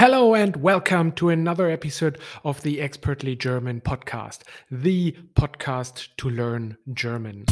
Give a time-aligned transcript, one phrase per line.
[0.00, 6.78] Hello and welcome to another episode of the Expertly German podcast, the podcast to learn
[6.94, 7.44] German.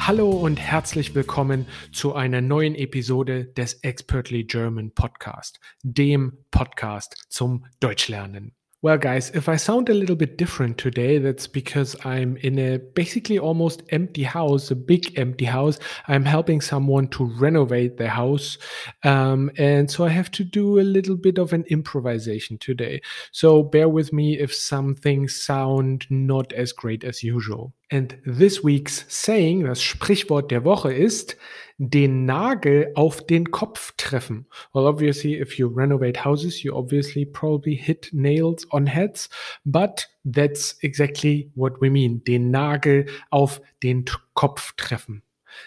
[0.00, 7.66] Hallo und herzlich willkommen zu einer neuen Episode des Expertly German Podcast, dem Podcast zum
[7.78, 8.57] Deutschlernen.
[8.80, 12.78] Well, guys, if I sound a little bit different today, that's because I'm in a
[12.78, 15.80] basically almost empty house, a big empty house.
[16.06, 18.56] I'm helping someone to renovate their house.
[19.02, 23.00] Um, and so I have to do a little bit of an improvisation today.
[23.32, 27.72] So bear with me if some things sound not as great as usual.
[27.90, 31.36] And this week's saying, das Sprichwort der Woche ist,
[31.78, 34.46] den Nagel auf den Kopf treffen.
[34.74, 39.30] Well, obviously, if you renovate houses, you obviously probably hit nails on heads,
[39.64, 42.22] but that's exactly what we mean.
[42.24, 45.22] Den Nagel auf den Kopf treffen.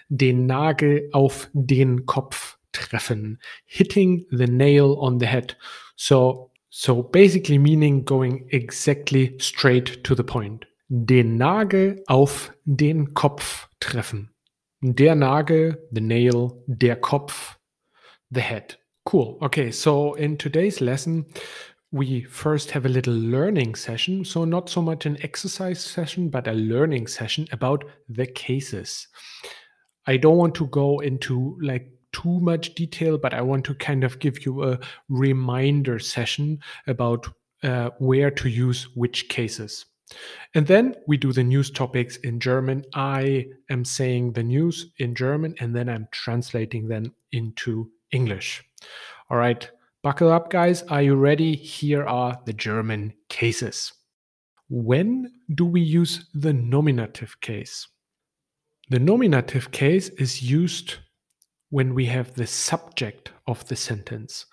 [0.10, 3.40] Den Nagel auf den Kopf treffen.
[3.66, 5.58] Hitting the nail on the head.
[5.96, 10.68] So, so basically meaning going exactly straight to the point.
[10.94, 14.30] Den Nagel auf den Kopf treffen.
[14.82, 17.58] Der Nagel, the nail, der Kopf,
[18.30, 18.78] the head.
[19.06, 19.38] Cool.
[19.42, 21.26] Okay, so in today's lesson,
[21.94, 24.26] we first have a little learning session.
[24.26, 29.08] So, not so much an exercise session, but a learning session about the cases.
[30.08, 34.04] I don't want to go into like too much detail, but I want to kind
[34.04, 37.30] of give you a reminder session about
[37.64, 39.86] uh, where to use which cases.
[40.54, 42.84] And then we do the news topics in German.
[42.94, 48.64] I am saying the news in German and then I'm translating them into English.
[49.30, 49.70] All right,
[50.04, 50.84] buckle up, guys.
[50.84, 51.56] Are you ready?
[51.56, 53.94] Here are the German cases.
[54.70, 57.88] When do we use the nominative case?
[58.90, 60.96] The nominative case is used
[61.70, 64.46] when we have the subject of the sentence.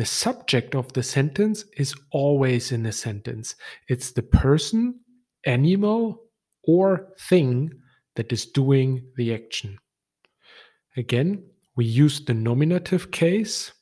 [0.00, 3.54] The subject of the sentence is always in a sentence.
[3.86, 4.98] It's the person,
[5.44, 6.22] animal,
[6.64, 7.74] or thing
[8.16, 9.76] that is doing the action.
[10.96, 11.44] Again,
[11.76, 13.72] we use the nominative case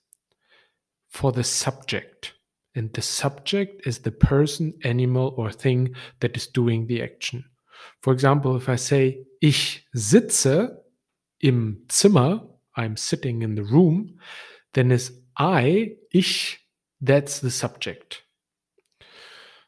[1.08, 2.32] for the subject.
[2.74, 7.44] And the subject is the person, animal, or thing that is doing the action.
[8.02, 10.78] For example, if I say, ich sitze
[11.42, 12.40] im Zimmer,
[12.76, 14.16] I'm sitting in the room,
[14.74, 16.58] then is I, ich,
[17.00, 18.22] that's the subject.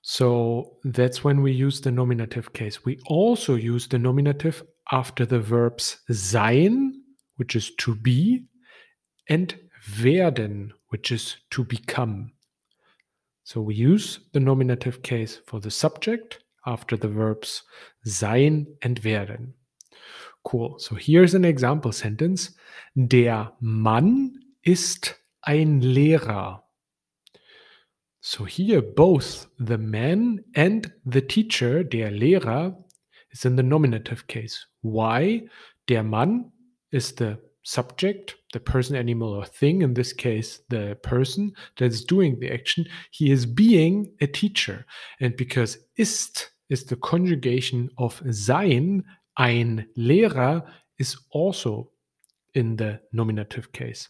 [0.03, 2.85] So that's when we use the nominative case.
[2.85, 7.03] We also use the nominative after the verbs sein,
[7.37, 8.45] which is to be,
[9.29, 9.55] and
[10.03, 12.33] werden, which is to become.
[13.45, 17.63] So we use the nominative case for the subject after the verbs
[18.05, 19.55] sein and werden.
[20.45, 20.79] Cool.
[20.79, 22.55] So here's an example sentence.
[22.97, 26.63] Der Mann ist ein Lehrer.
[28.21, 32.77] So here both the man and the teacher, der Lehrer,
[33.33, 34.67] is in the nominative case.
[34.83, 35.49] Why?
[35.89, 36.53] Der Mann
[36.93, 42.05] is the subject, the person, animal, or thing, in this case, the person that is
[42.05, 42.87] doing the action.
[43.11, 44.85] He is being a teacher.
[45.21, 49.05] And because ist is the conjugation of sein,
[49.37, 50.63] ein Lehrer,
[50.99, 51.91] is also
[52.55, 54.09] in the nominative case.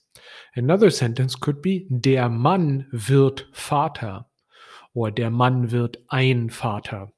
[0.56, 4.24] Another sentence could be der Mann wird Vater
[4.94, 7.08] or der Mann wird ein Vater.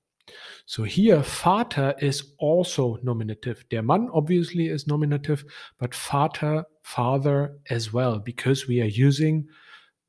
[0.66, 3.68] So here Vater is also nominative.
[3.70, 5.44] Der Mann obviously is nominative,
[5.78, 9.48] but Vater, father as well, because we are using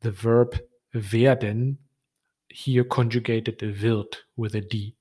[0.01, 0.59] the verb
[0.93, 1.77] werden
[2.49, 4.95] here conjugated wird with a D.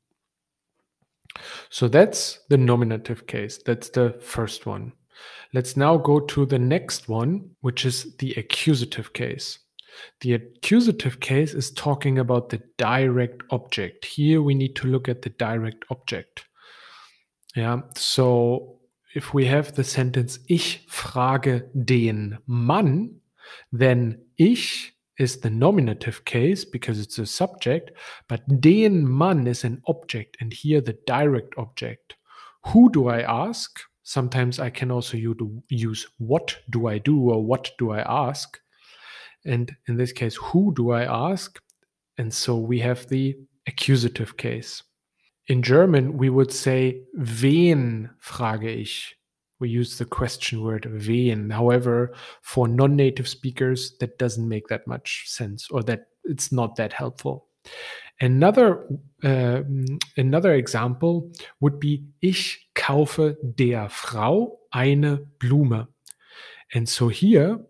[1.71, 3.59] So that's the nominative case.
[3.65, 4.93] That's the first one.
[5.53, 9.59] Let's now go to the next one, which is the accusative case.
[10.21, 14.05] The accusative case is talking about the direct object.
[14.07, 16.47] Here we need to look at the direct object.
[17.55, 18.79] Yeah, so
[19.15, 23.21] if we have the sentence Ich frage den Mann,
[23.71, 27.93] then ich is the nominative case because it's a subject,
[28.29, 32.17] but den Mann is an object, and here the direct object.
[32.69, 33.81] Who do I ask?
[34.05, 35.17] Sometimes I can also
[35.69, 38.59] use what do I do or what do I ask.
[39.45, 41.61] And in this case, who do I ask?
[42.19, 44.83] And so we have the accusative case.
[45.49, 49.15] In German, we would say, wen frage ich?
[49.59, 51.51] We use the question word wen.
[51.51, 56.77] However, for non native speakers, that doesn't make that much sense or that it's not
[56.77, 57.49] that helpful.
[58.21, 58.87] Another,
[59.25, 59.63] uh,
[60.17, 65.89] another example would be, ich kaufe der Frau eine Blume.
[66.73, 67.67] And so here,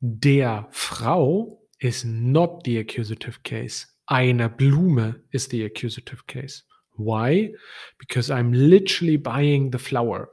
[0.00, 3.86] der Frau is not the accusative case.
[4.06, 6.62] Eine Blume is the accusative case.
[6.96, 7.52] Why?
[7.98, 10.30] Because I'm literally buying the flower.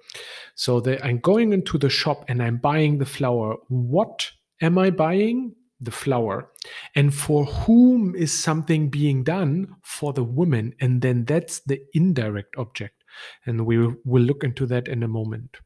[0.56, 3.56] So I'm going into the shop and I'm buying the flower.
[3.70, 4.30] What
[4.62, 5.56] am I buying?
[5.80, 6.50] The flower.
[6.96, 9.76] And for whom is something being done?
[9.84, 10.74] For the woman.
[10.80, 13.04] And then that's the indirect object.
[13.46, 15.58] And we will look into that in a moment.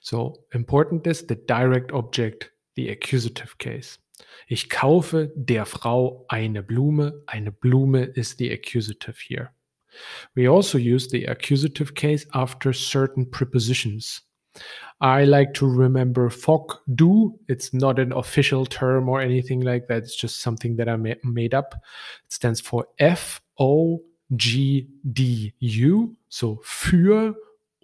[0.00, 3.98] So important is the direct object, the accusative case.
[4.48, 7.22] Ich kaufe der Frau eine Blume.
[7.26, 9.52] Eine Blume is the accusative here.
[10.34, 14.22] We also use the accusative case after certain prepositions.
[15.00, 17.38] I like to remember FOC do.
[17.48, 20.04] It's not an official term or anything like that.
[20.04, 21.74] It's just something that I made up.
[22.24, 24.00] It stands for F O
[24.36, 26.16] G D U.
[26.28, 27.34] So für,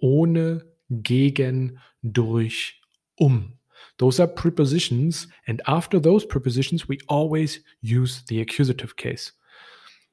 [0.01, 0.61] ohne,
[1.03, 2.79] gegen, durch,
[3.19, 3.53] um.
[3.97, 5.27] Those are prepositions.
[5.47, 9.31] And after those prepositions, we always use the accusative case.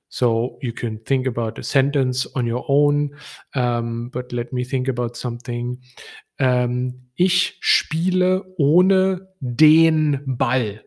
[0.08, 3.10] So you can think about a sentence on your own,
[3.54, 5.78] um, but let me think about something.
[6.40, 10.80] Um, ich spiele ohne den Ball.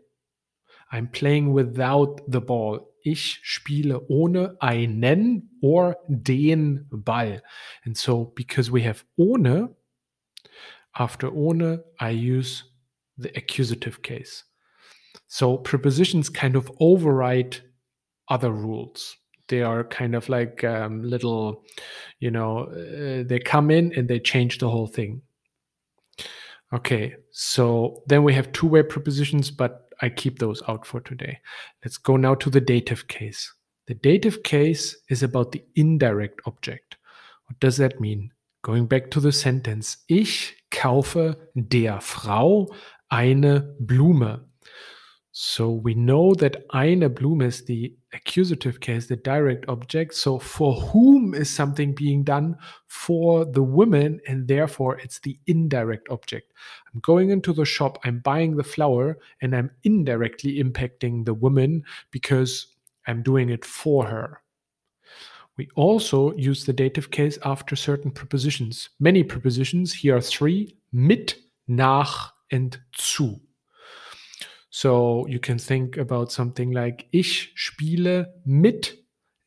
[0.91, 2.87] I'm playing without the ball.
[3.03, 7.41] Ich spiele ohne einen or den Ball.
[7.85, 9.69] And so because we have ohne,
[10.95, 12.63] after ohne, I use
[13.17, 14.45] the accusative case.
[15.27, 17.61] So prepositions kind of override
[18.27, 19.17] other rules.
[19.47, 21.63] They are kind of like um, little,
[22.19, 25.21] you know, uh, they come in and they change the whole thing.
[26.73, 31.39] Okay, so then we have two way prepositions, but I keep those out for today.
[31.83, 33.53] Let's go now to the dative case.
[33.87, 36.95] The dative case is about the indirect object.
[37.47, 38.31] What does that mean?
[38.61, 42.67] Going back to the sentence, ich kaufe der Frau
[43.09, 44.45] eine Blume.
[45.33, 50.13] So we know that eine Blume is the accusative case, the direct object.
[50.13, 52.57] So for whom is something being done?
[52.87, 56.51] For the woman, and therefore it's the indirect object.
[56.93, 61.83] I'm going into the shop, I'm buying the flower, and I'm indirectly impacting the woman
[62.11, 62.67] because
[63.07, 64.41] I'm doing it for her.
[65.55, 68.89] We also use the dative case after certain prepositions.
[68.99, 71.35] Many prepositions, here are three mit,
[71.67, 73.39] nach, and zu.
[74.71, 78.97] So you can think about something like ich spiele mit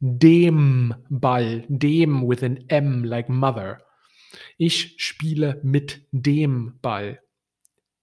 [0.01, 3.81] dem Ball, dem with an M like mother.
[4.59, 7.21] Ich spiele mit dem Ball.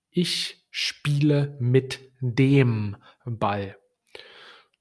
[0.09, 3.75] Ich spiele mit dem Ball.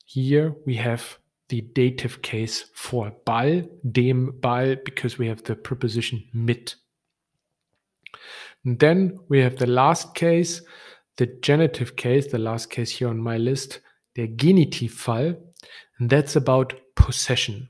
[0.06, 1.18] Here we have
[1.50, 6.76] the dative case for Ball, dem Ball, because we have the preposition mit.
[8.64, 10.62] And then we have the last case,
[11.20, 13.80] the genitive case, the last case here on my list,
[14.16, 15.36] der Genitivfall,
[15.98, 17.68] and that's about possession.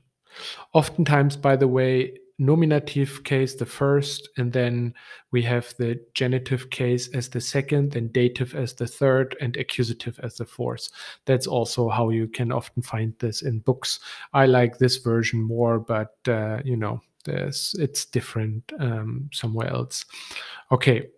[0.73, 4.93] Oftentimes, by the way, nominative case the first, and then
[5.31, 10.17] we have the genitive case as the second, then dative as the third, and accusative
[10.23, 10.87] as the fourth.
[11.25, 13.99] That's also how you can often find this in books.
[14.31, 20.05] I like this version more, but uh, you know, there's it's different um, somewhere else.
[20.71, 21.09] Okay,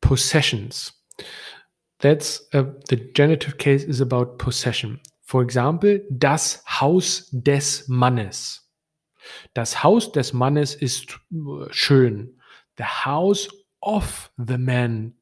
[0.00, 0.92] possessions.
[2.00, 5.00] That's uh, the genitive case is about possession.
[5.22, 8.60] For example, das Haus des Mannes.
[9.54, 12.34] Das Haus des Mannes ist äh, schön.
[12.76, 13.48] The house
[13.82, 15.14] of the man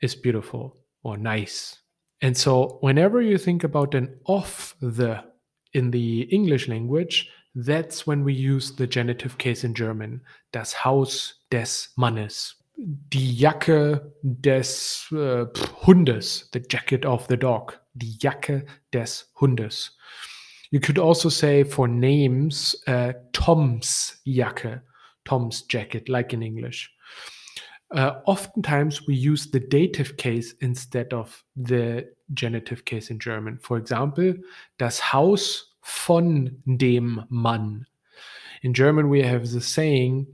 [0.00, 1.80] is beautiful or nice.
[2.20, 5.24] And so, whenever you think about an of the
[5.72, 10.20] in the English language, that's when we use the genitive case in German.
[10.52, 12.54] Das Haus des Mannes.
[12.76, 15.46] Die Jacke des äh,
[15.86, 16.50] Hundes.
[16.52, 17.80] The jacket of the dog.
[17.94, 19.96] Die Jacke des Hundes.
[20.70, 24.82] You could also say for names, uh, Tom's Jacke,
[25.24, 26.90] Tom's jacket, like in English.
[27.92, 33.56] Uh, oftentimes we use the dative case instead of the genitive case in German.
[33.58, 34.34] For example,
[34.78, 37.86] das Haus von dem Mann.
[38.62, 40.26] In German we have the saying,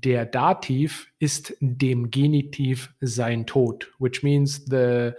[0.00, 5.14] der Dativ ist dem Genitiv sein Tod, which means the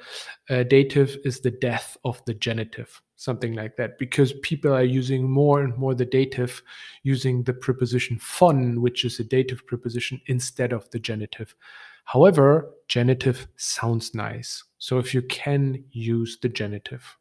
[0.50, 5.24] uh, dative is the death of the genitive, something like that, because people are using
[5.24, 6.62] more and more the dative
[7.04, 11.56] using the preposition von, which is a dative preposition, instead of the genitive.
[12.04, 14.64] However, genitive sounds nice.
[14.78, 17.18] So if you can use the genitive.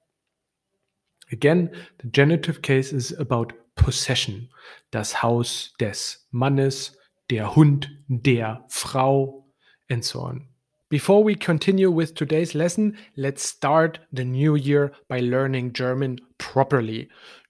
[1.31, 4.49] Again, the genitive case is about possession.
[4.91, 6.97] Das Haus des Mannes,
[7.31, 9.47] der Hund der Frau,
[9.89, 10.49] and so on.
[10.91, 17.09] Before we continue with today's lesson, let's start the new year by learning German properly.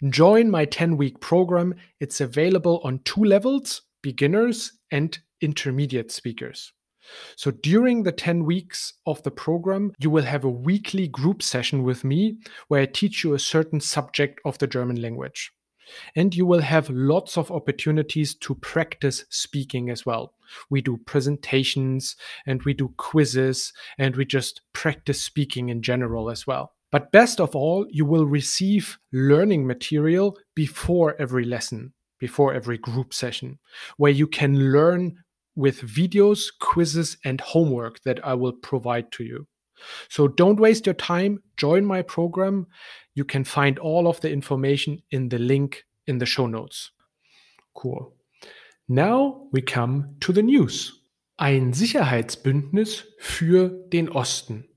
[0.08, 1.74] Join my 10 week program.
[2.00, 6.72] It's available on two levels beginners and intermediate speakers.
[7.36, 11.82] So during the 10 weeks of the program, you will have a weekly group session
[11.82, 12.38] with me
[12.68, 15.52] where I teach you a certain subject of the German language.
[16.14, 20.34] And you will have lots of opportunities to practice speaking as well.
[20.70, 26.46] We do presentations and we do quizzes and we just practice speaking in general as
[26.46, 26.72] well.
[26.90, 33.12] But best of all, you will receive learning material before every lesson, before every group
[33.12, 33.58] session,
[33.96, 35.16] where you can learn
[35.56, 39.46] with videos, quizzes, and homework that I will provide to you.
[40.08, 41.42] So don't waste your time.
[41.56, 42.66] Join my program.
[43.14, 46.90] You can find all of the information in the link in the show notes.
[47.74, 48.14] Cool.
[48.88, 51.00] Now we come to the news.
[51.36, 54.68] Ein Sicherheitsbündnis für den Osten.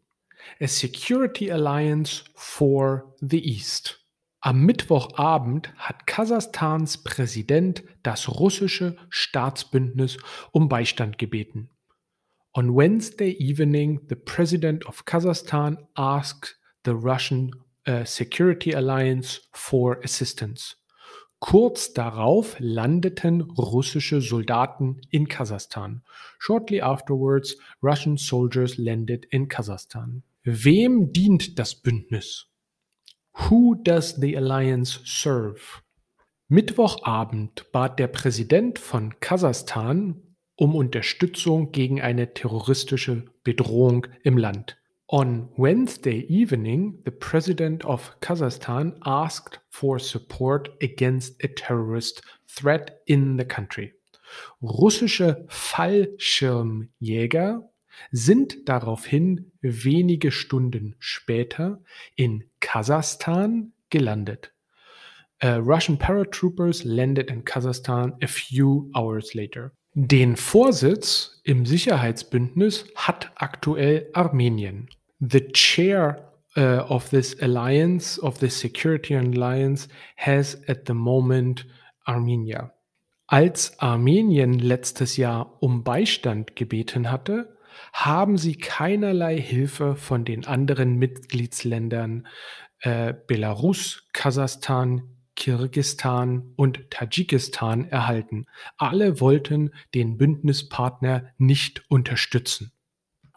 [0.59, 3.99] A Security Alliance for the East.
[4.39, 10.17] Am Mittwochabend hat Kasachstans Präsident das russische Staatsbündnis
[10.51, 11.69] um Beistand gebeten.
[12.57, 17.51] On Wednesday evening, the president of Kazakhstan asked the Russian
[17.85, 20.75] uh, Security Alliance for assistance.
[21.39, 26.01] Kurz darauf landeten russische Soldaten in Kasachstan.
[26.39, 30.23] Shortly afterwards, Russian soldiers landed in Kazakhstan.
[30.43, 32.45] Wem dient das Bündnis?
[33.33, 35.83] Who does the alliance serve?
[36.49, 40.23] Mittwochabend bat der Präsident von Kasachstan
[40.57, 44.77] um Unterstützung gegen eine terroristische Bedrohung im Land.
[45.09, 53.37] On Wednesday evening, the president of Kazakhstan asked for support against a terrorist threat in
[53.37, 53.93] the country.
[54.61, 57.69] Russische Fallschirmjäger
[58.11, 61.81] sind daraufhin wenige Stunden später
[62.15, 64.51] in Kasachstan gelandet.
[65.41, 69.71] Uh, Russian paratroopers landed in Kazakhstan a few hours later.
[69.99, 74.89] Den Vorsitz im Sicherheitsbündnis hat aktuell Armenien.
[75.19, 81.65] The chair uh, of this alliance, of this security alliance, has at the moment
[82.05, 82.73] Armenia.
[83.25, 87.57] Als Armenien letztes Jahr um Beistand gebeten hatte,
[87.91, 92.27] haben sie keinerlei Hilfe von den anderen Mitgliedsländern
[92.81, 98.47] äh, Belarus, Kasachstan, Kirgisistan und Tadschikistan erhalten.
[98.77, 102.73] Alle wollten den Bündnispartner nicht unterstützen.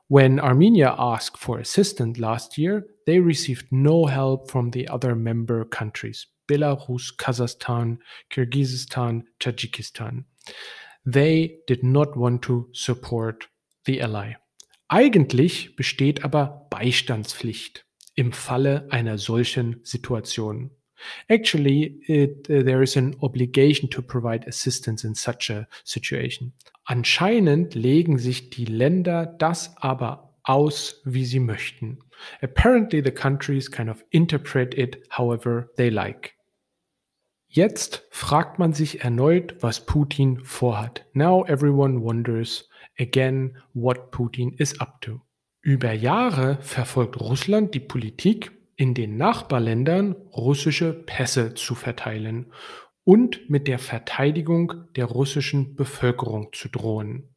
[0.09, 5.65] When Armenia asked for assistance last year, they received no help from the other member
[5.65, 10.25] countries Belarus, Kazakhstan, Kyrgyzstan, Tajikistan.
[11.05, 13.49] They did not want to support
[13.87, 14.35] the ally.
[14.89, 20.73] Eigentlich besteht aber Beistandspflicht im Falle einer solchen Situation.
[21.29, 26.53] Actually, it, uh, there is an obligation to provide assistance in such a situation.
[26.85, 31.99] Anscheinend legen sich die Länder das aber aus, wie sie möchten.
[32.43, 36.35] Apparently, the countries kind of interpret it however they like.
[37.49, 41.05] Jetzt fragt man sich erneut, was Putin vorhat.
[41.15, 45.21] Now everyone wonders again what Putin is up to.
[45.61, 52.51] Über Jahre verfolgt Russland die Politik, in den Nachbarländern russische Pässe zu verteilen
[53.05, 57.29] und mit der Verteidigung der russischen Bevölkerung zu drohen.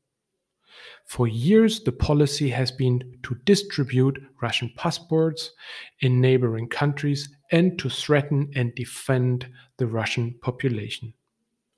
[1.04, 5.54] For years, the policy has been to distribute Russian passports
[5.98, 11.14] in neighboring countries and to threaten and defend the Russian population.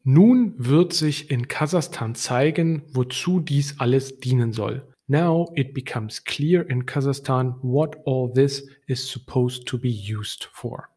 [0.03, 4.87] Nun wird sich in Kasachstan zeigen, wozu dies alles dienen soll.
[5.07, 10.89] Now it becomes clear in Kazakhstan what all this is supposed to be used for.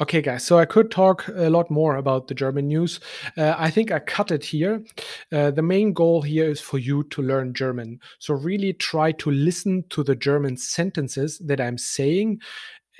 [0.00, 3.00] Okay, guys, so I could talk a lot more about the German news.
[3.36, 4.84] Uh, I think I cut it here.
[5.32, 7.98] Uh, the main goal here is for you to learn German.
[8.20, 12.40] So, really try to listen to the German sentences that I'm saying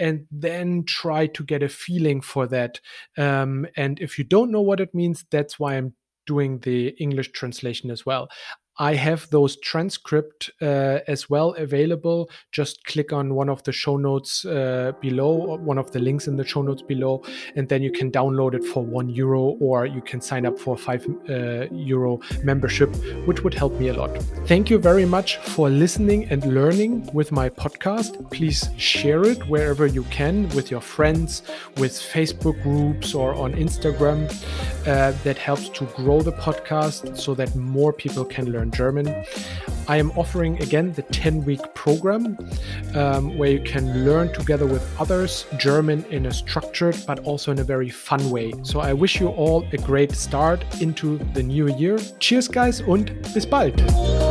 [0.00, 2.80] and then try to get a feeling for that.
[3.16, 5.94] Um, and if you don't know what it means, that's why I'm
[6.26, 8.28] doing the English translation as well.
[8.80, 12.30] I have those transcript uh, as well available.
[12.52, 16.36] Just click on one of the show notes uh, below, one of the links in
[16.36, 17.24] the show notes below,
[17.56, 20.76] and then you can download it for one euro, or you can sign up for
[20.76, 22.94] five uh, euro membership,
[23.26, 24.16] which would help me a lot.
[24.46, 28.30] Thank you very much for listening and learning with my podcast.
[28.30, 31.42] Please share it wherever you can with your friends,
[31.78, 34.28] with Facebook groups, or on Instagram.
[34.86, 39.24] Uh, that helps to grow the podcast so that more people can learn German.
[39.88, 42.36] I am offering again the 10 week program
[42.94, 47.58] um, where you can learn together with others German in a structured but also in
[47.58, 48.52] a very fun way.
[48.62, 51.98] So I wish you all a great start into the new year.
[52.18, 54.27] Cheers, guys, and bis bald.